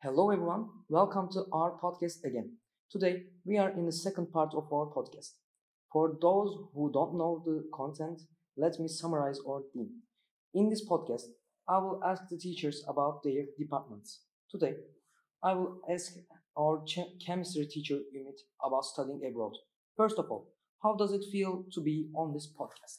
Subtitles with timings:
[0.00, 0.68] Hello, everyone.
[0.88, 2.56] Welcome to our podcast again.
[2.90, 5.32] Today, we are in the second part of our podcast.
[5.92, 8.20] For those who don't know the content,
[8.56, 9.90] let me summarize our theme.
[10.54, 11.24] In this podcast,
[11.68, 14.20] I will ask the teachers about their departments.
[14.50, 14.74] Today,
[15.42, 16.12] I will ask
[16.56, 19.54] our ch- chemistry teacher Ümit about studying abroad.
[19.96, 22.98] First of all, how does it feel to be on this podcast?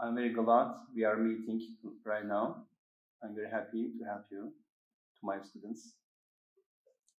[0.00, 1.60] I'm very glad we are meeting
[2.06, 2.64] right now.
[3.22, 4.54] I'm very happy to have you,
[5.20, 5.94] to my students.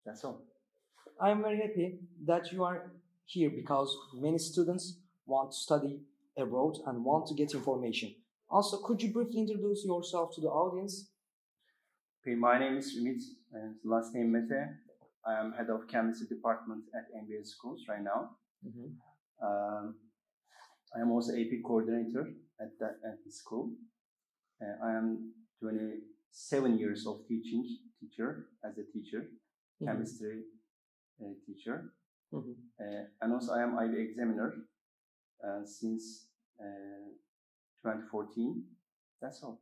[0.06, 0.42] That's all.
[1.22, 2.92] I am very happy that you are
[3.26, 6.02] here because many students want to study
[6.38, 8.16] abroad and want to get information.
[8.50, 11.10] Also, could you briefly introduce yourself to the audience?
[12.22, 13.22] Okay, my name is Ümit
[13.54, 14.62] and last name Mete.
[15.26, 18.32] I am head of chemistry department at MBA schools right now.
[19.42, 19.96] Um,
[20.96, 23.72] I am also AP coordinator at that at the school.
[24.62, 27.66] Uh, I am 27 years of teaching
[28.02, 28.30] teacher
[28.64, 29.22] as a teacher,
[29.82, 29.86] Mhm.
[29.88, 30.44] chemistry
[31.22, 31.78] uh, teacher,
[32.34, 32.56] Mhm.
[32.80, 34.50] uh, and also I am IB examiner
[35.46, 36.28] uh, since
[36.60, 37.10] uh,
[37.82, 38.64] 2014.
[39.22, 39.60] That's all.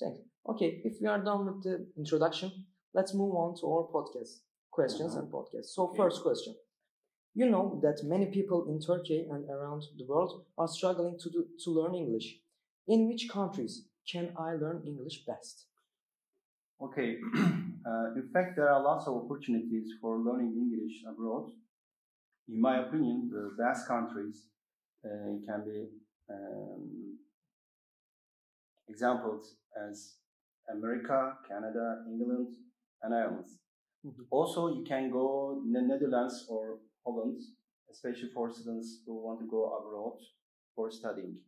[0.00, 0.20] Thanks.
[0.46, 2.50] Okay, if we are done with the introduction,
[2.94, 5.22] let's move on to our podcast questions Uh-huh.
[5.24, 5.66] and podcast.
[5.74, 5.96] So, Okay.
[6.02, 6.54] first question.
[7.34, 11.40] You know that many people in Turkey and around the world are struggling to, do,
[11.64, 12.28] to learn English.
[12.86, 15.66] In which countries can I learn English best?
[16.80, 17.18] Okay.
[17.86, 21.50] uh, in fact, there are lots of opportunities for learning English abroad.
[22.48, 24.46] In my opinion, the best countries
[25.04, 25.08] uh,
[25.46, 25.88] can be
[26.30, 27.18] um,
[28.88, 29.44] exampled
[29.88, 30.14] as
[30.70, 32.48] America, Canada, England,
[33.02, 33.48] and Ireland.
[34.04, 34.26] Mhm.
[34.30, 37.40] Also, you can go Ne- Netherlands or Holland,
[37.90, 40.18] especially for students who want to go abroad
[40.74, 41.38] for studying.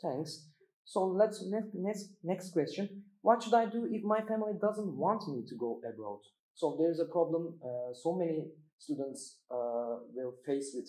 [0.00, 0.50] Thanks.
[0.86, 3.02] So let's next next next question.
[3.20, 6.20] What should I do if my family doesn't want me to go abroad?
[6.54, 7.58] So there's a problem.
[7.60, 8.44] Uh, so many
[8.78, 10.88] students uh, will face with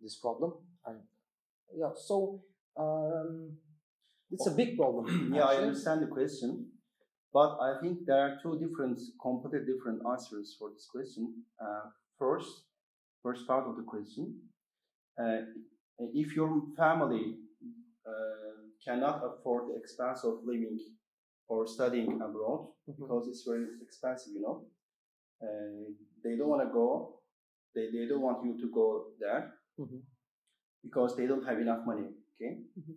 [0.00, 0.54] this problem,
[0.86, 1.00] and
[1.76, 1.92] yeah.
[1.94, 2.40] So
[2.78, 3.58] um,
[4.30, 5.32] it's a big problem.
[5.36, 6.68] yeah, I understand the question,
[7.30, 11.44] but I think there are two different, completely different answers for this question.
[11.60, 12.48] Uh, first,
[13.22, 14.40] first part of the question,
[15.20, 15.42] uh,
[16.14, 17.36] if your family
[18.06, 18.49] uh,
[18.84, 20.78] cannot afford the expense of living
[21.48, 22.96] or studying abroad Mhm.
[22.98, 24.66] because it's very expensive, you know,
[25.42, 25.84] uh,
[26.22, 27.20] they don't want to go.
[27.74, 30.02] They, they don't want you to go there Mhm.
[30.82, 32.08] because they don't have enough money.
[32.34, 32.64] Okay.
[32.78, 32.96] Mhm.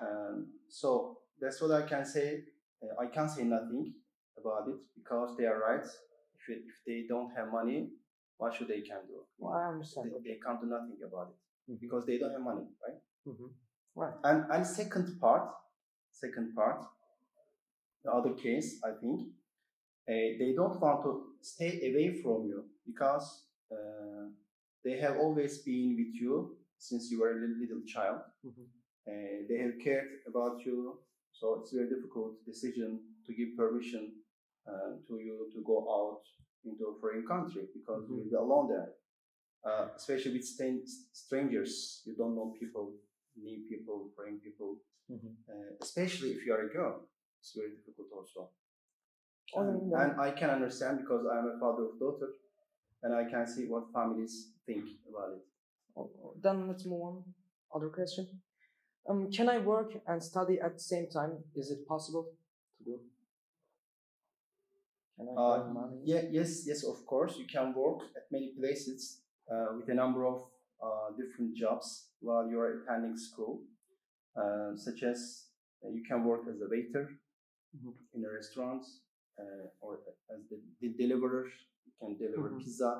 [0.00, 2.44] Um, so that's what I can say.
[2.82, 3.94] Uh, I can't say nothing
[4.36, 5.84] about it because they are right.
[5.84, 7.90] If, it, if they don't have money,
[8.36, 9.24] what should they can do?
[9.38, 10.12] Well, I understand.
[10.12, 11.80] They, they can't do nothing about it Mhm.
[11.80, 13.00] because they don't have money, right?
[13.96, 14.14] Right.
[14.24, 15.50] And and second part,
[16.12, 16.84] second part,
[18.04, 19.20] the other case, I think,
[20.08, 21.12] uh, they don't want to
[21.42, 24.28] stay away from you because uh,
[24.84, 28.20] they have always been with you since you were a little, little child.
[28.46, 28.66] Mhm.
[29.08, 30.98] Uh, they have cared about you,
[31.32, 34.12] so it's a very difficult decision to give permission
[34.68, 36.22] uh, to you to go out
[36.64, 38.90] into a foreign country because you will be alone there.
[39.64, 42.92] Uh, especially with stan- strangers, you don't know people,
[43.36, 44.76] new people, foreign people.
[45.10, 45.34] Mhm.
[45.48, 46.94] Uh, especially if you are a girl,
[47.40, 48.48] it's very difficult also.
[49.54, 50.02] Oh, And, yeah.
[50.02, 52.28] and I can understand because I am a father of daughter,
[53.02, 55.44] and I can see what families think about it.
[55.96, 57.34] Oh, oh, Then let's move on.
[57.74, 58.26] Other question.
[59.06, 61.44] Um, can I work and study at the same time?
[61.54, 62.24] Is it possible
[62.78, 63.00] to do?
[65.16, 66.00] Can I Uh, earn money?
[66.04, 67.36] yeah, yes, yes, of course.
[67.38, 69.20] You can work at many places
[69.52, 70.50] uh, with a number of
[70.84, 71.88] uh, different jobs
[72.20, 73.54] while you are attending school,
[74.40, 75.18] uh, such as
[75.84, 77.04] uh, you can work as a waiter
[77.76, 77.92] Mhm.
[78.14, 78.82] in a restaurant
[79.40, 79.92] uh, or
[80.34, 81.46] as the, the deliverer.
[81.86, 82.58] You can deliver Mhm.
[82.62, 82.92] pizza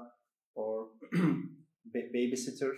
[0.54, 0.72] or
[1.92, 2.72] ba- babysitter,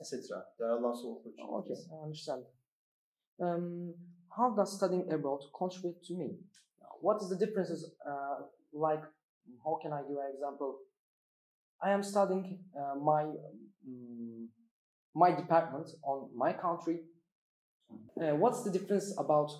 [0.00, 0.44] etc.
[0.58, 1.88] There are lots of Oh, Okay, opportunities.
[1.92, 2.42] I understand.
[3.40, 3.94] Um,
[4.36, 6.28] how does studying abroad contribute to me?
[7.00, 7.80] What is the differences?
[8.10, 8.36] Uh,
[8.72, 9.02] like,
[9.64, 10.70] how can I give an example?
[11.82, 14.48] I am studying uh, my um,
[15.14, 17.00] my department on my country.
[18.20, 19.50] Uh, what's the difference about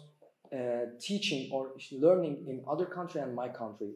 [0.55, 3.93] uh, teaching or learning in other country and my country?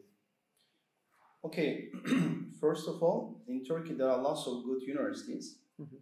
[1.45, 1.89] Okay,
[2.59, 5.99] first of all, in Turkey there are lots of good universities, Mhm.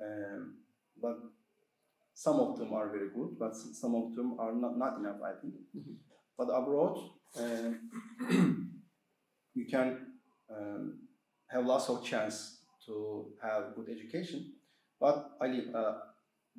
[0.00, 0.58] um,
[1.02, 1.16] but
[2.14, 5.32] some of them are very good, but some of them are not, not enough, I
[5.40, 5.54] think.
[5.74, 5.96] Mhm.
[6.36, 6.96] But abroad,
[7.36, 7.90] um,
[9.54, 10.14] you can
[10.50, 11.07] um,
[11.48, 14.54] have lots of chance to have good education.
[15.00, 15.94] But Ali, uh,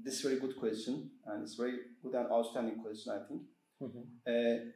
[0.02, 3.42] this is very good question, and it's very good and outstanding question, I think.
[3.82, 4.04] Mhm.
[4.26, 4.72] Uh,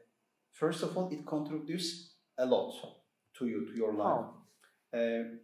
[0.52, 2.74] first of all, it contributes a lot
[3.38, 4.30] to you, to your life.
[4.94, 5.38] Uh,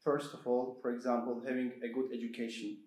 [0.00, 2.84] first of all, for example, having a good education,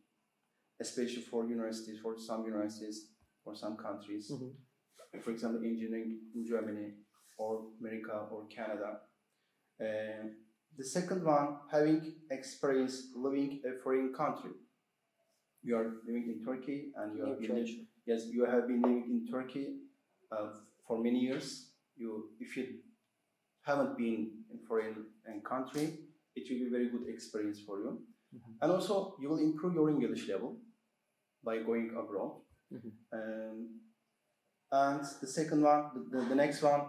[0.79, 3.11] especially for universities, for some universities,
[3.43, 4.31] for some countries.
[4.31, 5.19] Mm-hmm.
[5.19, 6.93] For example, engineering in Germany
[7.37, 9.01] or America or Canada.
[9.81, 10.29] Uh,
[10.77, 14.51] the second one, having experience living a foreign country.
[15.61, 19.27] You are living in Turkey and you have been yes, you have been living in
[19.31, 19.75] Turkey
[20.31, 20.49] uh,
[20.87, 21.71] for many years.
[21.97, 22.65] You, if you
[23.63, 25.05] haven't been in foreign
[25.43, 25.99] country,
[26.35, 28.01] it will be a very good experience for you.
[28.35, 28.51] Mm-hmm.
[28.61, 30.57] And also, you will improve your English level
[31.43, 32.41] by going abroad.
[32.73, 32.89] Mm-hmm.
[33.13, 33.79] Um,
[34.71, 36.81] and the second one, the, the next one,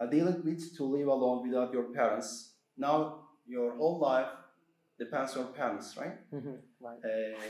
[0.00, 2.49] a dealing with to live alone without your parents.
[2.80, 4.28] Now, your whole life
[4.98, 6.16] depends on parents, right?
[6.32, 6.56] Mm-hmm.
[6.80, 6.98] Right.
[7.04, 7.40] Uh,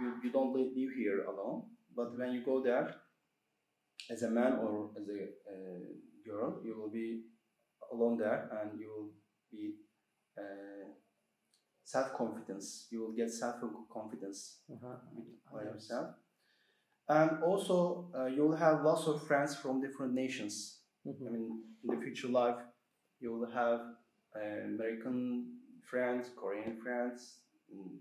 [0.00, 1.64] you, you don't live, live here alone,
[1.94, 2.94] but when you go there,
[4.10, 5.20] as a man or as a
[5.52, 5.84] uh,
[6.24, 7.24] girl, you will be
[7.92, 9.10] alone there and you will
[9.52, 9.74] be
[10.38, 10.88] uh,
[11.84, 12.86] self confidence.
[12.90, 13.56] You will get self
[13.92, 14.96] confidence uh-huh.
[15.52, 16.14] by yourself,
[17.08, 20.80] and also uh, you will have lots of friends from different nations.
[21.06, 21.26] Mm-hmm.
[21.26, 22.56] I mean, in the future life,
[23.20, 23.80] you will have
[24.64, 25.46] American
[25.82, 27.40] friends, Korean friends,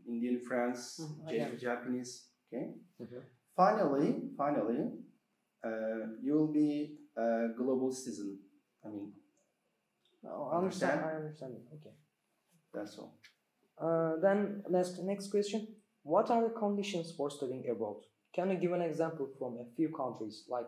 [0.08, 1.58] Indian friends, mm-hmm.
[1.58, 2.28] Japanese.
[2.48, 2.72] Okay.
[3.02, 3.20] Mm-hmm.
[3.56, 4.92] Finally, finally,
[5.66, 8.40] uh, you will be a global citizen.
[8.86, 9.14] I mean,
[10.28, 11.02] oh, I understand.
[11.02, 11.56] I understand.
[11.74, 11.96] Okay.
[12.74, 13.18] That's all.
[13.78, 15.68] Uh, then next next question:
[16.04, 18.02] What are the conditions for studying abroad?
[18.34, 20.68] Can you give an example from a few countries, like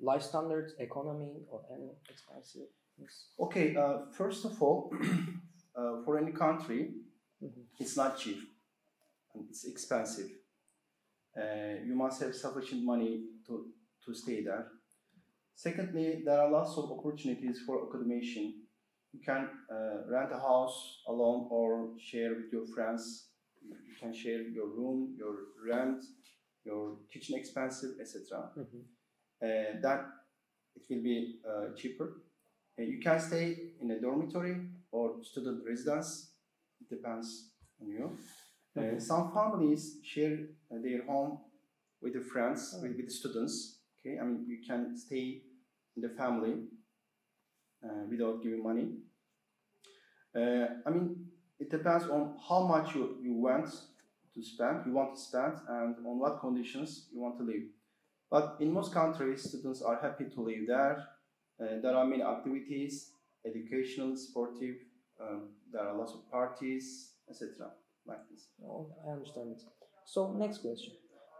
[0.00, 2.68] life standards, economy, or any expensive?
[3.38, 3.76] Okay.
[3.76, 4.92] Uh, first of all,
[5.76, 6.90] uh, for any country,
[7.42, 7.60] mm-hmm.
[7.78, 8.38] it's not cheap.
[9.34, 10.30] and It's expensive.
[11.36, 13.66] Uh, you must have sufficient money to,
[14.04, 14.68] to stay there.
[15.56, 18.64] Secondly, there are lots of opportunities for accommodation
[19.14, 23.28] you can uh, rent a house alone or share with your friends.
[23.62, 25.34] You can share your room, your
[25.68, 26.02] rent,
[26.64, 28.50] your kitchen expenses, etc.
[28.58, 28.80] Mm-hmm.
[29.40, 30.06] Uh, that
[30.74, 32.22] it will be uh, cheaper.
[32.78, 34.56] Uh, you can stay in a dormitory
[34.90, 36.30] or student residence.
[36.80, 37.50] It depends
[37.80, 38.18] on you.
[38.76, 40.38] Uh, some families share
[40.72, 41.38] uh, their home
[42.02, 43.78] with the friends, with, with the students.
[44.00, 45.42] Okay, I mean you can stay
[45.96, 46.54] in the family
[47.84, 48.88] uh, without giving money.
[50.34, 51.26] Uh, I mean,
[51.60, 53.70] it depends on how much you, you want
[54.34, 57.62] to spend, you want to spend, and on what conditions you want to live.
[58.30, 61.06] But in most countries, students are happy to live there.
[61.60, 63.12] Uh, there are many activities,
[63.46, 64.76] educational, sportive.
[65.20, 67.70] Um, there are lots of parties, etc.
[68.06, 68.48] Like this.
[68.64, 69.62] Oh, I understand it.
[70.04, 70.92] So, next question: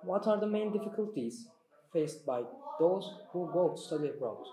[0.02, 1.48] What are the main difficulties
[1.92, 2.42] faced by
[2.78, 4.44] those who go to study abroad?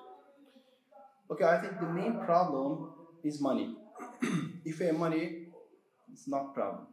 [1.29, 2.89] Okay, I think the main problem
[3.23, 3.75] is money.
[4.65, 5.47] if you have money,
[6.11, 6.87] it's not problem.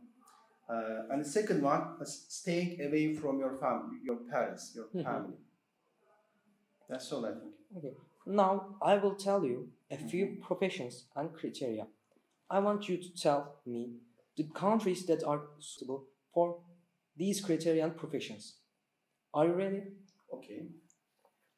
[0.68, 5.02] Uh, and the second one is staying away from your family, your parents, your mm-hmm.
[5.02, 5.36] family.
[6.88, 7.57] That's all I think.
[7.76, 7.94] Okay.
[8.26, 10.42] Now I will tell you a few mm-hmm.
[10.42, 11.86] professions and criteria.
[12.50, 13.90] I want you to tell me
[14.36, 16.58] the countries that are suitable for
[17.16, 18.56] these criteria and professions.
[19.34, 19.82] Are you ready?
[20.32, 20.62] Okay.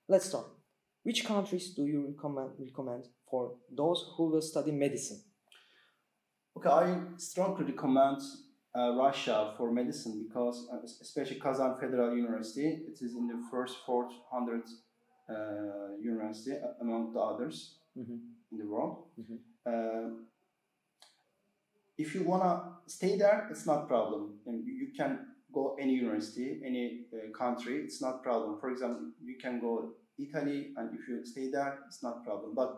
[0.09, 0.47] Let's start.
[1.03, 5.23] Which countries do you recommend, recommend for those who will study medicine?
[6.57, 8.21] Okay, I strongly recommend
[8.77, 13.77] uh, Russia for medicine because, uh, especially Kazan Federal University, it is in the first
[13.87, 14.63] 400
[15.31, 18.17] uh, university among the others mm-hmm.
[18.53, 19.05] in the world.
[19.21, 19.37] Mm-hmm.
[19.67, 20.11] Uh,
[21.99, 24.39] if you wanna stay there, it's not problem.
[24.47, 28.59] And you can go any university, any uh, country, it's not problem.
[28.61, 32.55] For example, you can go Italy, and if you stay there, it's not problem.
[32.55, 32.77] But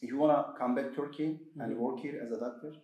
[0.00, 1.60] if you want to come back Turkey mm-hmm.
[1.60, 2.74] and work here as a doctor,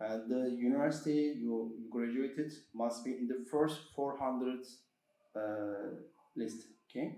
[0.00, 4.58] and the university you, graduated must be in the first 400
[5.36, 5.40] uh,
[6.36, 6.64] list.
[6.90, 7.16] Okay.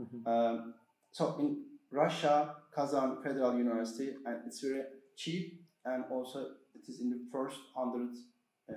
[0.00, 0.26] Mm-hmm.
[0.26, 0.74] Um,
[1.12, 4.82] so in Russia, Kazan Federal University, and it's very
[5.16, 6.40] cheap, and also
[6.74, 8.16] it is in the first 100
[8.70, 8.74] uh,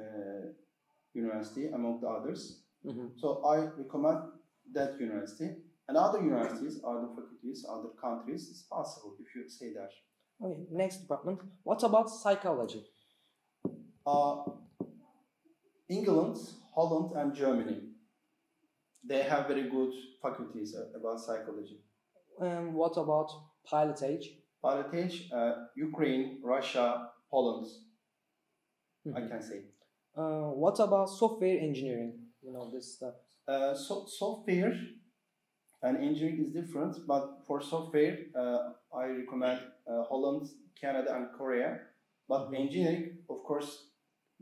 [1.14, 2.64] university among the others.
[2.86, 3.08] Mm-hmm.
[3.18, 4.20] So I recommend
[4.74, 5.50] that university.
[5.88, 9.90] And other universities, other faculties, other countries, it's possible if you say there.
[10.42, 11.40] Okay, next department.
[11.64, 12.84] What about psychology?
[14.06, 14.44] Uh,
[15.90, 16.38] England,
[16.74, 17.82] Holland, and Germany.
[19.06, 21.80] They have very good faculties about psychology.
[22.40, 23.30] And what about
[23.72, 24.26] pilotage?
[24.64, 27.68] Pilotage, uh, Ukraine, Russia, Poland.
[29.06, 29.18] Mm-hmm.
[29.18, 29.62] I can say.
[30.16, 32.14] Uh, what about software engineering?
[32.42, 33.16] You know this stuff.
[33.48, 34.74] Uh, so software
[35.86, 40.48] And engineering is different, but for software, uh, I recommend uh, Holland,
[40.80, 41.70] Canada, and Korea.
[42.30, 42.60] But Mhm.
[42.64, 43.70] engineering, of course,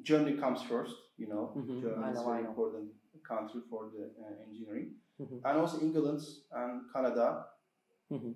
[0.03, 0.95] Germany comes first.
[1.17, 2.91] You know, Mhm, Germany is very important
[3.31, 5.37] country for the uh, engineering, Mhm.
[5.45, 6.21] and also England
[6.59, 7.27] and Canada
[8.11, 8.33] Mhm.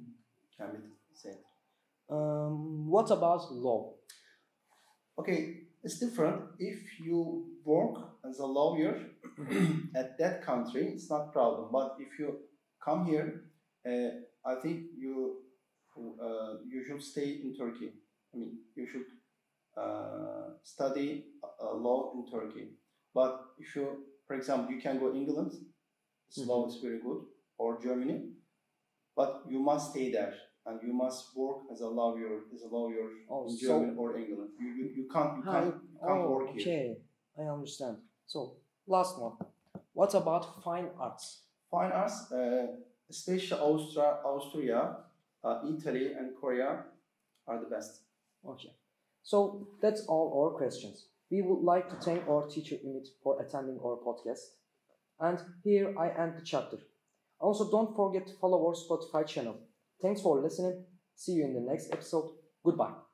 [0.58, 0.82] can be
[1.14, 1.40] said.
[2.10, 3.80] Um, what about law?
[5.18, 5.40] Okay,
[5.84, 6.38] it's different.
[6.60, 7.20] If you
[7.64, 8.94] work as a lawyer
[9.96, 11.72] at that country, it's not problem.
[11.72, 12.28] But if you
[12.88, 13.28] come here,
[13.86, 14.12] uh,
[14.52, 15.42] I think you
[15.98, 17.90] uh, you should stay in Turkey.
[18.34, 19.08] I mean, you should
[19.78, 21.08] uh, study
[21.44, 22.66] uh, law in Turkey.
[23.14, 23.88] But if you,
[24.28, 25.52] for example, you can go England,
[26.28, 27.22] its law is very good,
[27.58, 28.30] or Germany,
[29.16, 30.34] but you must stay there
[30.66, 34.18] and you must work as a lawyer, as a lawyer Oh, in so- Germany or
[34.18, 34.50] England.
[34.60, 35.60] You, you, you can't you Hi.
[35.62, 36.62] can't, can't Oh, work here.
[36.62, 36.98] okay.
[37.38, 37.98] I understand.
[38.26, 39.34] So, last one.
[39.94, 41.42] What about fine arts?
[41.72, 42.68] Fine arts, uh,
[43.10, 44.98] especially Austria, Austria,
[45.44, 46.84] uh, Italy, and Korea
[47.48, 48.02] are the best.
[48.48, 48.72] Okay.
[49.24, 51.08] So that's all our questions.
[51.32, 54.44] We would like to thank our teacher Ümit for attending our podcast.
[55.20, 56.78] And here I end the chapter.
[57.40, 59.58] Also, don't forget to follow our Spotify channel.
[60.02, 60.86] Thanks for listening.
[61.16, 62.32] See you in the next episode.
[62.64, 63.05] Goodbye.